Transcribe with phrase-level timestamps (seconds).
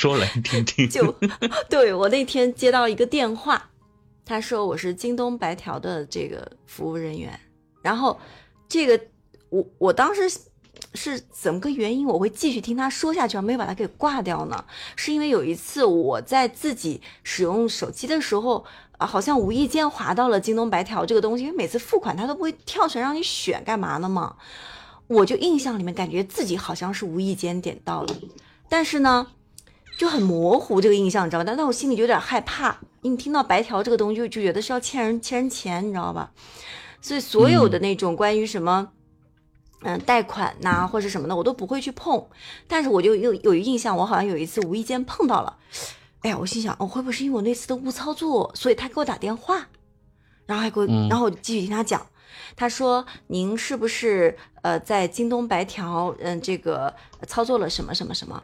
[0.00, 0.88] 说来听听。
[0.88, 1.14] 就
[1.68, 3.68] 对我那天接到一个电话，
[4.24, 7.38] 他说我是京东白条的这个服务人员，
[7.82, 8.18] 然后
[8.66, 8.98] 这个
[9.50, 10.22] 我我当时
[10.94, 14.64] 是怎么个原因我会继续听他说下去，而没有把他给挂掉呢？
[14.96, 18.64] 是因为有一次我在自己使用手机的时候
[18.96, 24.36] 啊，好像无意间滑到了京东白条这个东西，因为每次付款它都不会跳出来让你选干嘛呢嘛，
[25.08, 28.14] 我就印象里面感觉自己好像是无意间点到了，
[28.70, 29.26] 但是呢。
[29.96, 31.44] 就很模糊这个印象，你知道吧？
[31.44, 36.32] 但但我心里就有点害怕，因为听到白条这个东西，就就觉得是要欠人欠人钱，你知道吧？
[37.02, 38.92] 所以所有的那种关于什么，
[39.82, 42.26] 嗯，贷款呐或者什么的，我都不会去碰。
[42.66, 45.56] 但是我就有有印象，我好像有一次无意间碰到了，
[46.20, 49.68] 哎呀，我心想，哦，会不会是因为我那次的误操作，所以他给我打电话，
[50.46, 52.06] 然后还给我，然后我继续听他讲，
[52.56, 56.94] 他说您是不是呃在京东白条，嗯，这个
[57.26, 58.42] 操作了什么什么什么？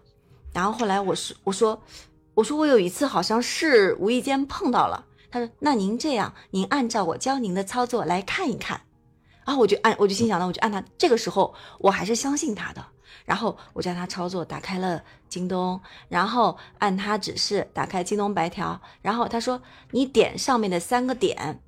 [0.56, 1.82] 然后后来我说我说
[2.32, 8.80] 我说我有一次好像是无意间碰到了，他说那您这样，您按照我教您的操作来看一看，
[9.44, 12.82] 然后我就按我就心想那我就按他，这个时候我还是相信他的，
[13.26, 19.60] 然后我叫他操作，打开了京东，然后按他指示打开京东白条，然后他说
[19.90, 21.60] 你点上面的三个点。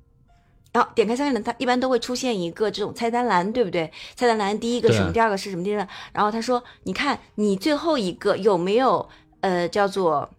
[0.71, 3.91] 然后点开上面的，它一般都会出现一个这种菜单栏，对不对？
[4.15, 5.63] 菜单栏第一个什么，第二个是什么？
[5.63, 9.09] 第二个，然后他说：“你看你最后一个有没有
[9.41, 10.29] 呃叫做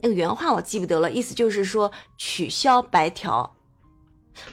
[0.00, 3.54] 那个原话我记不得了，意思就是说取消白条。”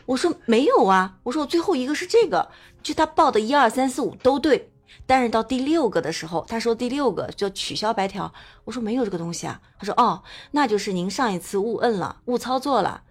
[0.06, 2.50] 我说没有啊，我说我最后一个是这个，
[2.82, 4.72] 就他报的一二三四五都对，
[5.06, 8.32] 但是到第六个的时候，他说第六个就取消白条，
[8.64, 13.02] 我说没有这个东西啊，他说哦，那就是您上一次误摁了，误操作了。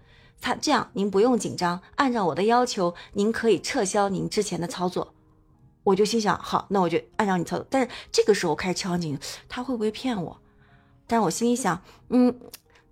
[0.41, 5.13] 他这样，您不用紧张，按照我的要求，您可以撤销您之前的操作。
[5.83, 7.65] 我就心想，好，那我就按照你操作。
[7.69, 9.17] 但是这个时候开始敲警，
[9.47, 10.39] 他会不会骗我？
[11.07, 12.39] 但是我心里想，嗯，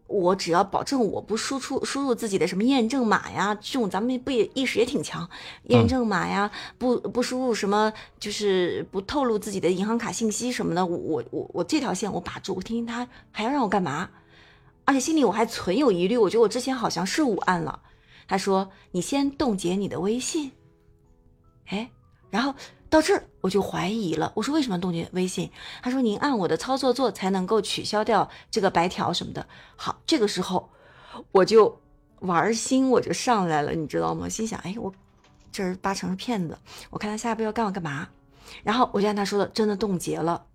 [0.08, 5.30] 我只要保证我不输出输入自己的什么验证码呀，这种咱们不也意识也挺强，
[5.66, 12.56] 验证码呀，不不输入什么，就是不透露自己的银行卡信息什么的，我我我这条线我把住。
[12.56, 14.10] 我听听他还要让我干嘛？
[14.90, 17.84] 而且心里我还存有疑虑，我觉得我之前好像是误按了。
[18.28, 20.52] 他说：“你先冻结你的微信。”
[21.70, 21.92] 哎，
[22.32, 22.56] 然后
[22.90, 24.34] 到这儿我就怀疑了。
[24.36, 25.52] 我说：“为什么冻结微信？”
[25.84, 29.46] 他说：“您按我的操作做才能够取消掉这个白条什么的。”
[29.78, 30.72] 好，这个时候
[31.34, 31.80] 我就
[32.22, 34.28] 玩心我就上来了，你知道吗？
[34.28, 34.92] 心想：“哎，我
[35.52, 36.58] 这八成是骗子。
[36.90, 38.10] 我看他下一步要干我干嘛？”
[38.66, 40.48] 然后我就按他说的，真的冻结了。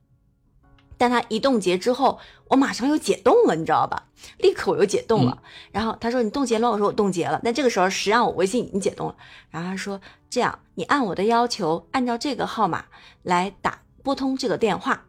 [0.97, 2.19] 但他一冻结之后，
[2.49, 4.09] 我马上又解冻了，你知道吧？
[4.38, 5.43] 立刻我又解冻了。
[5.72, 9.16] 然后他说：“你冻结了。”我说：“我冻结了。”但这个时候实际上我微信已经解冻了。
[9.50, 10.00] 然后他说
[10.31, 12.87] ：“这样，你按我的要求，按照这个号码
[13.22, 15.05] 来打拨通这个电话。”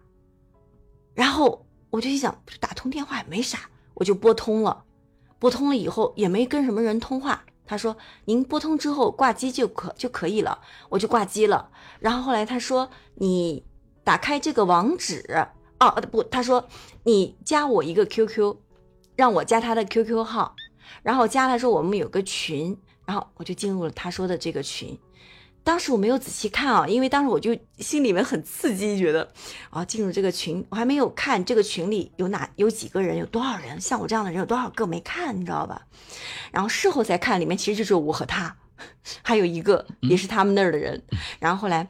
[1.13, 3.59] 然后我就心想，打通电话也没啥，
[3.93, 4.83] 我就拨通了。
[5.39, 7.43] 拨通了以后也没跟什么人通话。
[7.67, 10.59] 他说：“您拨通之后挂机就可就可以了。”
[10.89, 11.69] 我就挂机了。
[11.99, 13.65] 然后后来他说：“你
[14.03, 15.47] 打开这个网址。”
[15.79, 16.67] 哦不，他说
[17.03, 18.55] 你加我一个 QQ，
[19.15, 20.55] 让我加他的 QQ 号，
[21.03, 24.97] 然后加他说我们有个群，然后我就进入了他说的这个群。
[25.65, 29.33] 当时我没有仔细看啊，因为当时我就心里面很刺激，觉得
[29.69, 35.87] 啊进入这个群，我还没有看这个群里有哪有几个人，有多少人，像我这样的人有多少个没看，你知道吧？
[36.51, 38.55] 然后事后再看，里面其实就只有我和他，
[39.23, 41.03] 还有一个也是他们那儿的人。
[41.39, 41.89] 然后后来。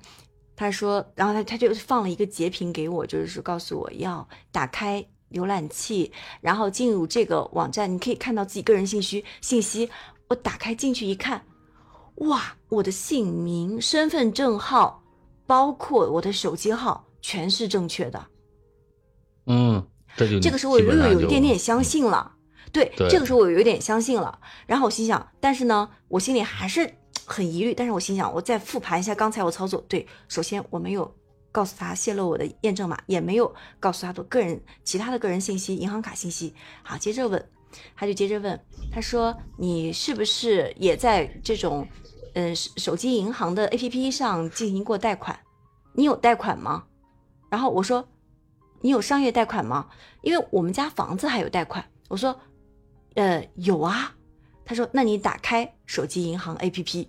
[0.55, 9.89] 他说，然后他他就放了一个截屏给我，就是告诉我要打开浏览器，然后进入这个网站，你可以看到自己个人信息信息。
[10.29, 11.45] 我打开进去一看，
[12.15, 15.03] 哇，我的姓名、身份证号，
[15.45, 18.25] 包括我的手机号，全是正确的。
[19.47, 22.31] 嗯，这就这个时候我又有一点点相信了。
[22.71, 24.39] 对，这个时候我有点相信了。
[24.65, 26.95] 然后我心想，但是呢，我心里还是。
[27.25, 29.83] 很疑虑，但是我心想，我再复盘一下刚才我操作。
[29.87, 31.11] 对，首先我没有
[31.51, 36.53] 告诉他泄露我的验证码，也没有告诉他的个人其他的个人信息、银行卡信息。
[36.83, 37.49] 好，接着问，
[37.95, 38.59] 他就接着问，
[38.91, 41.87] 他说你是不是也在这种
[42.33, 45.39] 嗯手机银行的 APP 上进行过贷款？
[45.93, 46.83] 你有贷款吗？
[47.49, 48.07] 然后我说
[48.81, 49.89] 你有商业贷款吗？
[50.21, 51.83] 因为我们家房子还有贷款。
[52.09, 52.39] 我说
[53.15, 54.15] 呃有啊。
[54.67, 57.07] 他说那你打开手机银行 APP。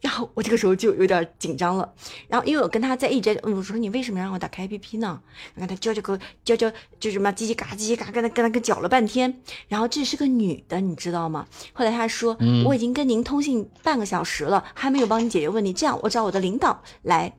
[0.00, 1.92] 然后我这个时候就有点紧张了，
[2.28, 5.20] 然后因为我跟他在一直，我说你为什么让我打开 APP 呢？
[5.54, 9.42] 你看他教这个教教就什么叽叽嘎叽叽嘎，跟他跟他跟搅了半天。
[9.68, 11.46] 然后这是个女的，你知道吗？
[11.72, 15.72] 后来他说，我已经跟您通信半个小时了，还没有帮你解决问题。
[15.72, 17.36] 这样我找我的领导来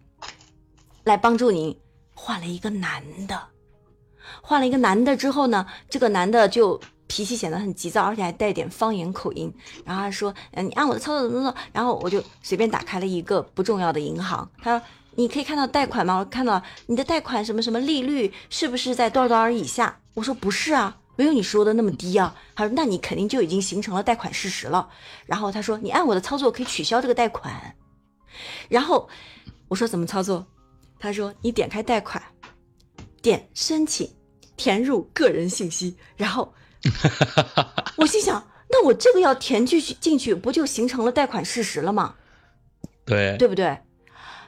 [1.03, 1.75] 来帮助您，
[2.13, 3.41] 换了一个男的。
[4.41, 9.54] 换了一个男的之后呢，这个男的就脾气显得很急躁，而且还带点方言口音。
[9.86, 14.50] 然后他说：“嗯，你按我的操作怎么怎么。”然后我就随便打开了一个不重要的银行。
[14.62, 16.18] 他说：“你可以看到贷款吗？
[16.18, 24.89] 我看到你的贷款什么什么利率是不是在多少多少以下？”我说：“不是啊，没有你说的那么低啊。”他说：“那你肯定就已经形成了贷款事实了。”
[25.25, 27.75] 然后他说：“你按我的操作可以取消这个贷款。”
[28.69, 29.07] 然后
[29.69, 30.45] 我说：“怎么操作？”
[31.00, 32.21] 他说：“你点开贷款，
[33.21, 34.10] 点申请，
[34.56, 36.53] 填入个人信息，然后。”
[37.97, 42.15] 我心想，那我这个要填进去进去，不就形成了贷款事实了吗？
[43.06, 43.77] 对，对不对？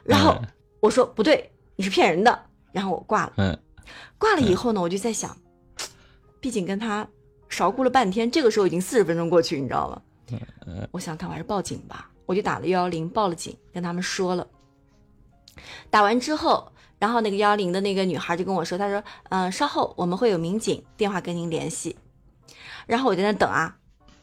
[0.04, 0.40] 然后
[0.80, 2.46] 我说不对，你是骗人的。
[2.72, 3.32] 然后我挂了。
[3.36, 3.58] 嗯，
[4.16, 5.36] 挂了以后呢，我就在想，
[6.40, 7.06] 毕竟跟他
[7.48, 10.02] 韶顾了半天，这个时候已经四十分钟过去，你知道吗？
[10.66, 14.46] 嗯我想看我还是报警吧，我就打了幺幺零报了警，跟他们说了。
[15.90, 21.96] 打完之后，然后那个幺幺零的那个女孩就跟我说，她说，嗯，稍后我们会有民警电话跟您联系。
[22.90, 23.72] 然后我在那等啊，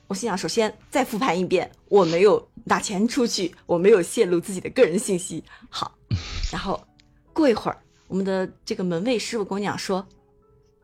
[0.07, 5.41] 我心想，首先再复盘一遍，我没有拿钱出去，我没有泄露自己的个人信息。
[5.69, 5.95] 好，
[6.51, 6.85] 然后
[7.31, 7.77] 过一会儿，
[8.09, 10.05] 我们的这个门卫师傅跟我讲说，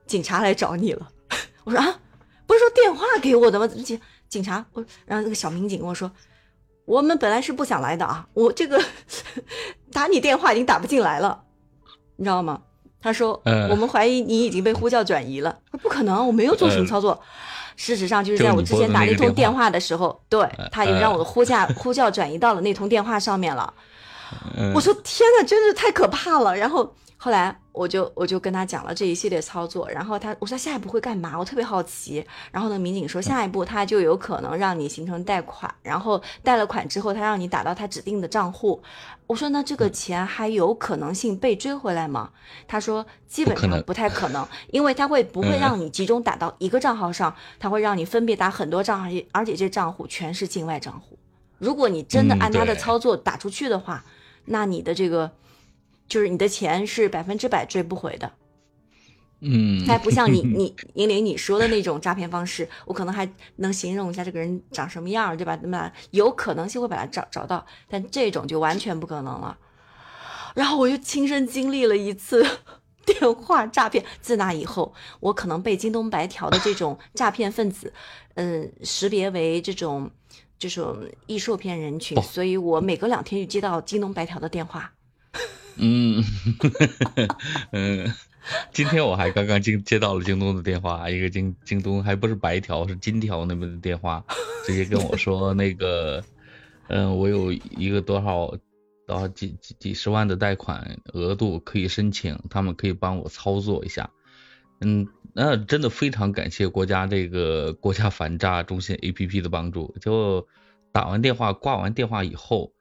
[0.07, 1.09] 警察来找你了。
[1.65, 2.00] 我说啊，
[2.47, 3.68] 不是说电话给我的吗？
[3.68, 4.00] 警
[4.30, 6.09] 警察，我然后那个小民警跟我说，
[6.85, 8.81] 我们本来是不想来的啊，我这个
[9.91, 11.44] 打你电话已经打不进来了，
[12.15, 12.62] 你知道吗？
[13.01, 15.59] 他说，嗯我们怀疑你已经被呼叫转移了。
[15.71, 17.21] 我说不可能，我没有做什么操作。
[17.75, 23.73] 事实上，就是在我之前打那通电话的时候，对他已经让我的呼叫呼叫转移到了那通电话上面了。
[24.73, 26.55] 我说天呐，真是太可怕了。
[26.55, 31.37] 然后后来我就我就跟他讲了这一系列操作，然后他我说他下一步会干嘛？
[31.37, 32.25] 我特别好奇。
[32.51, 38.81] 然后呢，民警说下一步他就有可能让你形成贷款，然后贷了款之后，他让你打到他指定的账户。
[39.25, 42.29] 我说那这个钱还有可能性被追回来吗？
[42.67, 51.17] 他说基本上不太可能，因为他会 不会让你集中打到一个账号上，他会让你分别打很多账号，而且这账户全是境外账户。
[51.57, 54.03] 如果你真的按他的操作打出去的话，
[54.45, 55.31] 那你的这个
[56.07, 58.31] 就是你的钱是百分之百追不回的。
[59.45, 65.60] 嗯，还不像你 你银玲你说的那种诈骗方式，我可能还能形容一下这个人长什么样，对吧？
[65.62, 69.57] 那么有可能性会把他找找到，但这种就完全不可能了。
[70.56, 72.45] 然后我又亲身经历了一次
[73.06, 77.92] 电话诈骗，自那以后，我可能被京东白条的这种诈骗分子，
[78.36, 80.10] 嗯，识别为这种
[80.69, 84.92] 这种易受骗人群，所以我每隔两天就接到京东白条的电话。
[85.77, 86.24] 嗯
[87.71, 88.13] 嗯。
[88.74, 94.21] 今天我还刚刚接接到了京东的电话，一个京京东还不是白条，是金条那边的电话，
[94.65, 96.21] 直接跟我说 那个，
[96.89, 98.54] 嗯，我有一个多少
[99.07, 104.09] 多少几几几十万的贷款额度可以申请，他们可以帮我操作一下。
[104.81, 109.95] 嗯，那真的非常感谢国家这个国家反诈中心 APP 的帮助。
[110.00, 110.47] 就
[110.91, 112.71] 打完电话挂完电话以后。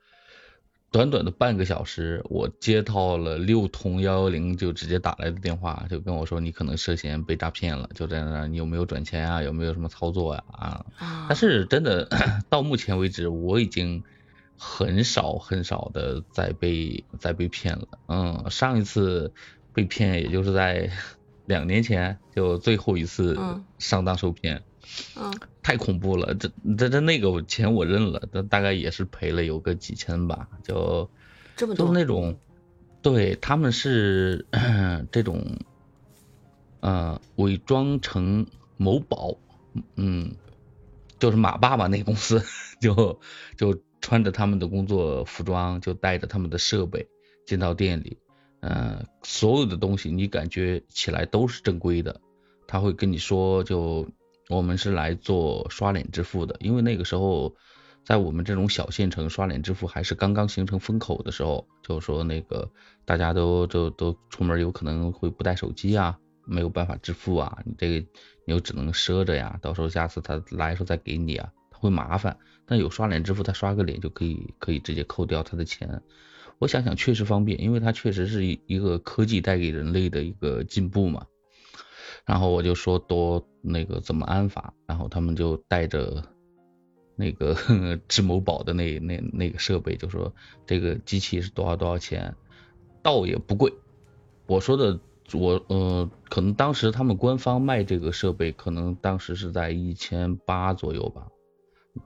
[0.91, 10.85] 短短的半个小时，我接到了六通幺幺零就直接打来的电话，就跟我说你可能涉嫌被诈骗了，就在那你有没有转钱啊，有没有什么操作呀啊？
[11.31, 12.07] 但是真的
[12.51, 14.05] 到目前为止，我已经
[14.59, 17.89] 很少很少的再被再被骗了。
[18.09, 19.33] 嗯，上一次
[19.73, 20.91] 被骗也就是在
[21.47, 23.39] 两年前，就最后一次
[23.79, 24.63] 上当受骗。
[25.17, 25.33] 嗯，
[25.63, 31.09] 太恐怖了，这这这那个钱我认了，但大概也是赔了有个几千吧，就
[31.57, 32.37] 这么多，就是那种，
[33.01, 34.45] 对他们是
[35.13, 35.57] 这种，
[36.81, 38.45] 呃，伪装成
[38.77, 39.39] 某宝，
[39.95, 40.35] 嗯，
[41.21, 42.43] 就是马爸爸那公司，
[42.81, 43.21] 就
[43.57, 47.07] 就穿着他们的工作服装，就带着他们的设备
[47.47, 48.19] 进到店里，
[48.63, 52.21] 嗯，所有的东西你感觉起来都是正规的，
[52.67, 54.09] 他会跟你说就。
[54.49, 57.55] 我们是来做刷脸支付的，因为那个时候，
[58.05, 62.71] 在我们这种小县城，刷脸支付还是刚刚形成风口的时候，就说那个
[63.07, 68.07] 大家都都都出门有可能会不带手机啊，没有办法支付啊，你这个
[68.45, 72.37] 你又只能赊着呀，到时候下次他来的时候再给你啊，他会麻烦。
[72.67, 76.03] 但有刷脸支付，他刷个脸就可以可以直接扣掉他的钱。
[76.63, 81.27] 我想想确实方便，因为它确实是一一个科技带给人类的一个进步嘛。
[82.25, 86.23] 然后我就说多那个怎么安法，然后他们就带着
[87.17, 87.57] 那个
[88.07, 90.33] 智某宝的那那那个设备，就说
[90.65, 92.37] 这个机器是多少多少钱，
[93.03, 93.73] 倒也不贵。
[94.47, 95.01] 我说的
[95.33, 101.27] 我呃，可能当时他们官方卖这个设备，可能当时是在一千八左右吧，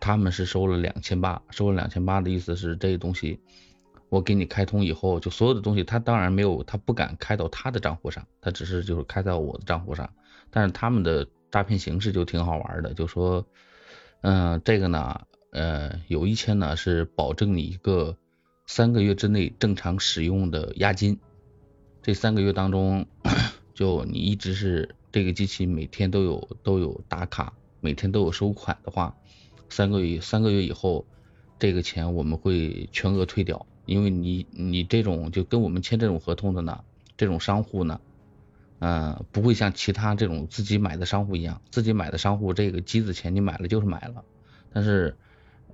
[0.00, 3.38] 他们是收了两千八，收了两千八的意思是这东西
[4.08, 10.08] 我给你开通以后，就所有的东西，他当然没有，他不敢开到他的账户上，他只是就是开到我的账户上。
[10.50, 13.44] 但是他们的诈骗形式就挺好玩的，就说，
[14.20, 18.16] 嗯，这个呢，呃，有一千呢是保证你一个
[18.66, 21.18] 三个月之内正常使用的押金，
[22.02, 23.06] 这三个月当中，
[23.74, 29.16] 就你一直是这个机器每天都有都有打卡，每天都有收款的话，
[29.68, 31.04] 三个月三个月以后，
[31.58, 33.66] 这个钱我们会全额退掉。
[33.86, 36.84] 因为你你这种就跟我们签这种合同的呢，
[37.16, 38.00] 这种商户呢，
[38.80, 44.24] 嗯，不会像其他这种自己买的商户一样，自己买的商户这个机子钱你买了就是买了，
[44.72, 45.16] 但是，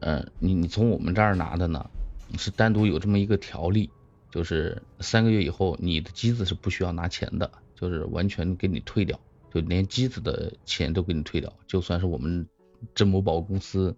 [0.00, 1.90] 呃，你你从我们这儿拿的呢，
[2.38, 3.90] 是单独有这么一个条例，
[4.31, 9.19] 就是三个月以后你的机子是不需要拿钱的，就是完全给你退掉，
[9.52, 12.47] 就连机子的钱都给你退掉，就算是我们
[12.95, 13.97] 真某宝公司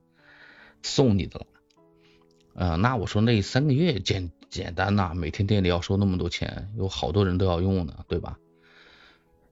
[0.83, 1.47] 送你的了。
[2.55, 8.39] 呃，那我说那三个月简简单呐，每天店里要收那么多钱，有好多人都要用呢，对吧？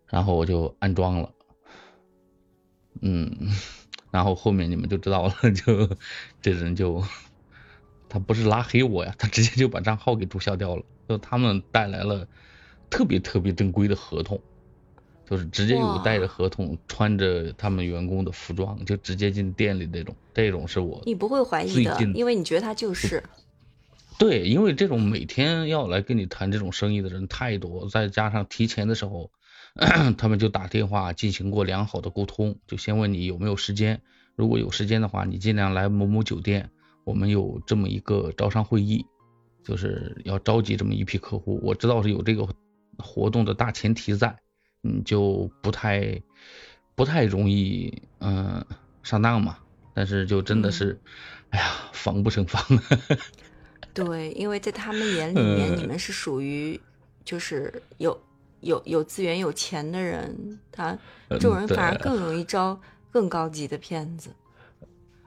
[0.06, 1.32] 然后我就安装了，
[3.00, 3.34] 嗯，
[4.12, 5.88] 然后后面你们就知道了，就
[6.40, 7.02] 这人就
[8.08, 12.28] 他不是拉黑我呀，他直接就把账号给注销掉了，就他们带来了
[12.90, 14.40] 特别特别正规的合同。
[15.32, 23.22] 就是直接有带着合同，穿着他们员工的服装，就直接进店里这种，这种是我你不会怀疑的，因为你觉得他就是。
[24.18, 29.30] 对，因为这种每天要来跟你谈这种生意的人太多，再加上提前的时候，
[30.18, 34.02] 他们就打电话进行过良好的沟通，就先问你有没有时间，
[34.36, 36.68] 如果有时间的话，你尽量来某某酒店，
[37.04, 39.06] 我们有这么一个招商会议，
[39.64, 42.46] 就是要召集这么一批客户，我知道是有这个
[42.98, 44.36] 活动的大前提在。
[44.82, 46.20] 你就不太
[46.94, 48.64] 不太容易嗯
[49.02, 49.56] 上当嘛，
[49.94, 51.00] 但是就真的是，
[51.50, 52.62] 哎呀防不胜防。
[53.94, 56.80] 对，因为在他们眼里面，你们是属于
[57.24, 58.20] 就是有
[58.60, 60.98] 有有资源有钱的人，他
[61.30, 62.78] 这种人反而更容易招
[63.10, 64.30] 更高级的骗子。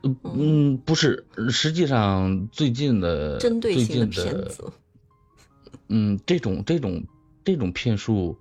[0.03, 4.71] 嗯，不是，实际上最近的针对性的骗子，
[5.87, 7.03] 嗯，这种这种
[7.43, 8.37] 这种骗术。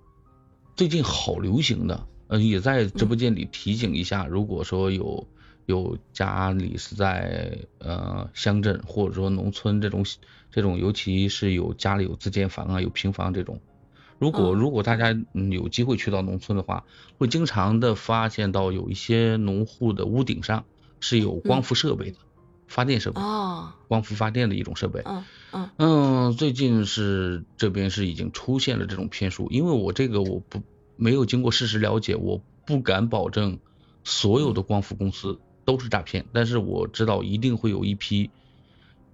[0.75, 5.25] 最近好流行的，呃，也在直播间里提醒一下，如果说有
[5.65, 10.03] 有家里是在呃乡镇或者说农村这种
[10.51, 13.61] 这种，尤其是有家里有自建房啊、有平房这种，
[14.19, 15.17] 如果如果大家
[15.49, 16.83] 有机会去到农村的话，
[17.17, 20.65] 会经常的发现到有一些农户的屋顶上
[20.99, 22.17] 是有光伏设备的，
[22.67, 23.21] 发电设备，
[23.87, 25.01] 光伏发电的一种设备。
[25.05, 30.61] 嗯嗯嗯，最近是这边是已经出现了这种骗术，因为我这个我不。
[30.97, 33.59] 没有经过事实了解，我不敢保证
[34.05, 38.29] 所有的光伏公司都是诈骗，但是我知道一定会有一批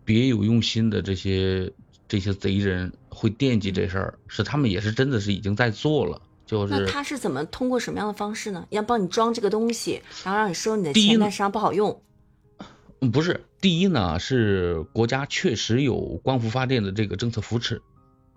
[0.05, 1.73] 别有用心的这些
[2.07, 6.21] 这些贼人会惦记这事儿，是他们也是真的是已经在做了。
[6.45, 8.67] 就是那他是怎么通过什么样的方式呢？
[8.69, 11.99] 要帮你装这个东西，然后让你收你的钱，但实际上不好用。
[13.01, 17.81] 嗯，不是，第一呢是国家确实有光伏发电的这个政策扶持，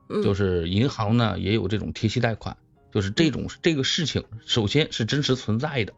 [0.08, 2.56] 就是银行呢也有这种贴息贷款。
[2.90, 5.92] 就是这种这个事情，首先是真实存在的。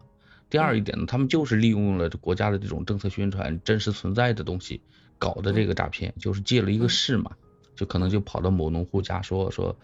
[0.48, 4.80] 第二一点呢，他们就是利用了国家的这种政策宣传，真实存在的东西
[5.18, 7.32] 搞的这个诈骗，就是借了一个势嘛，
[7.74, 9.76] 就可能就跑到某农户家说说，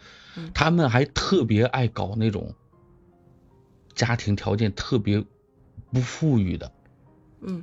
[0.55, 2.55] 他们还特别爱搞那种
[3.95, 5.23] 家庭条件特别
[5.93, 6.73] 不富裕的，
[7.43, 7.63] 嗯，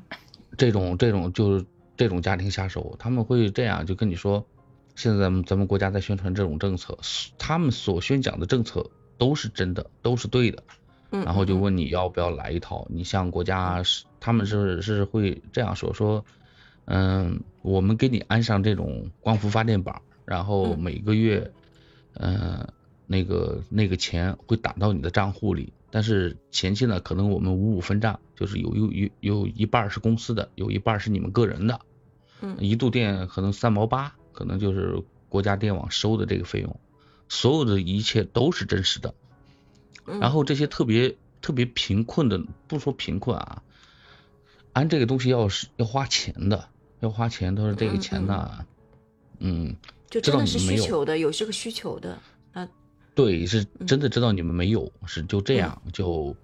[0.60, 1.66] 这种这种就是
[1.98, 4.46] 这种家庭下手，他们会这样就跟你说，
[4.94, 6.96] 现在咱们咱们国家在宣传这种政策，
[7.40, 8.88] 他们所宣讲的政策。
[9.20, 10.64] 都是真的，都是对的，
[11.10, 12.88] 然后就问你要不要来一套。
[12.90, 16.24] 你像国家是，他们是是会这样说说，
[16.86, 21.52] 嗯，我们给你安上这种光伏发电板，然后每个月，
[22.14, 22.66] 嗯，
[23.08, 31.82] 那个那个钱会打到你的账户里，但是前期呢，可能我们五五分账，就是有有有有一半是公司的，有一半是你们个人的，
[32.42, 36.80] 嗯，一度电可能三毛八，可能就是国家电网收的这个费用。
[37.28, 39.14] 所有的一切都是真实的，
[40.20, 43.62] 然后这些特别特别贫困的，不说贫困啊，
[44.74, 46.70] 安这个东西要是要花钱的，
[47.02, 48.66] 要花钱，他说这个钱呢，
[49.38, 49.76] 嗯，
[50.10, 52.20] 就真的是需求的，有这个需求的，啊，
[53.20, 56.38] 对，是真的知道你们没有，是就这样，就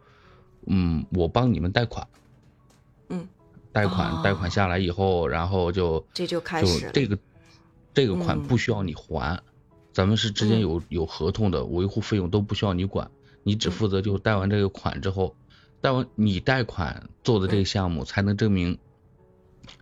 [0.65, 2.05] 嗯，我帮你们贷款，
[3.07, 3.29] 嗯，
[3.71, 7.17] 贷款贷款下来以后，然后就这就开始这个
[7.93, 9.41] 这个款不需要你还。
[9.93, 13.09] 咱们是之间有有合同的，维护费用都不需要你管，
[13.43, 15.37] 你只负责就贷完这个款之后，
[15.79, 18.79] 贷完你贷款做的这个项目才能证明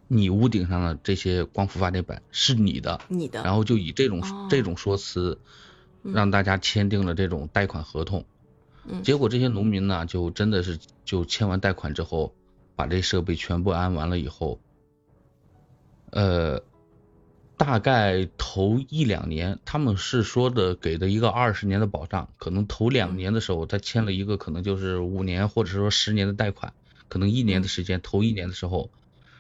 [0.08, 4.48] 你屋顶上的这些光伏发电板是你的，你的，然后就以这种、哦。
[4.48, 5.48] 这种说辞，嗯
[6.04, 8.26] 让大家签订了这种贷款合同。
[8.86, 9.02] 嗯。
[9.04, 12.34] 结果这些农民呢，就真的是就签完贷款之后，
[12.76, 14.60] 把这设备全部安完了以后，
[16.12, 16.62] 呃，
[17.56, 26.74] 大概头一两年，他们是说的给的一个二十年的保障，可能头两年的时候，他签了一个可能就是五年或者说十年的贷款，
[27.08, 28.90] 可能一年的时间，头一年的时候，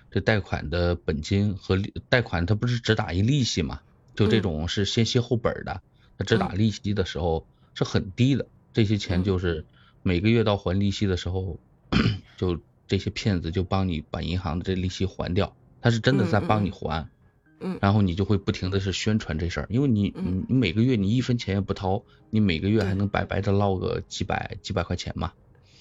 [0.10, 3.82] 这贷款的本金和利贷款它不是只打一利息嘛，
[4.16, 4.42] 就这嗯。
[4.42, 5.82] 种是先息后本儿的，
[6.24, 9.24] 它只打利息的时候是很低的，这些钱嗯。
[9.24, 9.66] 就是
[10.02, 11.60] 每个月到还利息的时候，
[12.38, 17.08] 就 这些骗子就帮你把银行的这利息还掉，他是真的在帮你还，
[17.60, 17.78] 嗯。
[17.82, 20.14] 然后你就会不停的是宣传这事儿，因为你
[20.48, 25.34] 你每个月你一分钱也不掏，你每个月还能白白的捞个几百几百块钱嘛，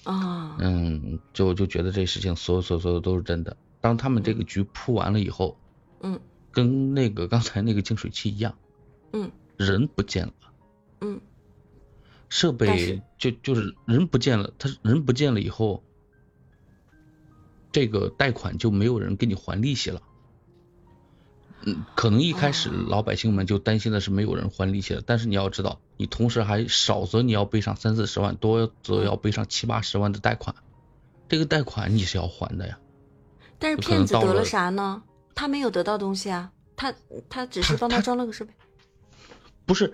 [0.03, 3.57] 啊，嗯，就就觉得这事情所有所有所有都是真的。
[3.81, 5.57] 当他们这个局铺完了以后，
[6.01, 6.19] 嗯。
[6.51, 8.55] 跟那个刚才那个净水器一样，
[9.11, 10.33] 嗯人不见了，
[11.01, 11.21] 嗯
[12.29, 15.83] 设备就就是人不见了，他人不见了以后，
[17.71, 20.01] 这个贷款就没有人给你还利息了。
[21.65, 30.55] 嗯，可能一开始哦老百姓们就担心的是没有人还利息了，但是你要知道，你同时还少则你要背上三四十万，多则嗯要背上七八十万的贷款，
[31.29, 32.79] 这个贷款你是要还的呀。
[33.59, 35.03] 但是骗子得了啥呢？
[35.35, 36.93] 他没有得到东西啊，他
[37.29, 38.51] 他只是帮他装了个设备。
[39.65, 39.93] 不是，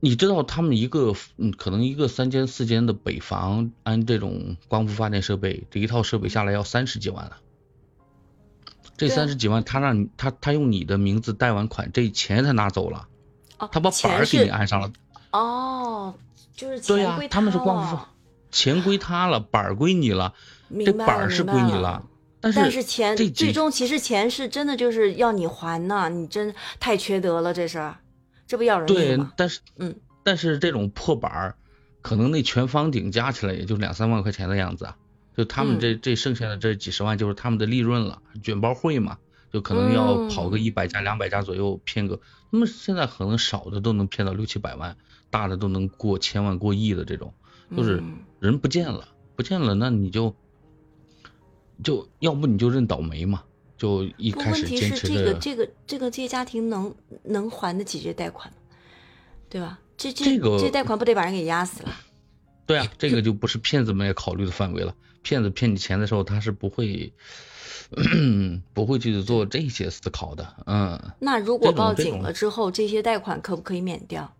[0.00, 7.38] 你知道他们一个嗯，可能一个三间四间的北房安这种光伏发电设备，这一套设备下来要三十几万了。
[8.96, 13.08] 这三十几万，他让你他他用你的名字贷完款，这钱他拿走了，
[13.58, 14.92] 哦，他把板儿给你安上了。
[15.32, 16.14] 哦，
[16.54, 17.98] 就是对呀、钱归他们是光伏，
[18.52, 20.34] 钱归他了， 板儿归你了，
[20.84, 22.04] 这板儿是归你了。
[22.40, 27.94] 但是但是钱这最终其实钱是真的就是要你还呢，你真太缺德了，这是，
[28.52, 31.56] 这不要人对命吗？，但是嗯，但是这种破板儿，
[32.02, 34.98] 可能那全房顶加起来也就两三万块钱的样子啊。
[35.34, 39.16] 就他们嗯这、这剩下的这几十万就是他们的利润了，卷包会嘛，
[39.50, 44.98] 就可能要跑个嗯一百家、两百家左右骗个，那么现在可能少的都能骗到六七百万，
[45.30, 47.32] 大的都能过千万、过亿的这种，
[47.74, 50.36] 就是嗯人不见了，不见了，那你就
[51.82, 53.44] 就要不你就认倒霉嘛，
[53.82, 58.56] 就一不，开始问题是这个这个这个这些家庭能能还得起这贷款吗？
[59.50, 59.80] 对吧？
[59.96, 61.90] 这这这个这贷款不得把人给压死了？
[62.64, 64.94] 对啊，这个就不是骗子们要考虑的范围了。
[65.22, 67.12] 骗子骗你钱的时候，他是不会
[68.72, 70.54] 不会去做这些思考的。
[70.66, 74.32] 嗯，那如果报警了之后，这些贷款可不可以免掉？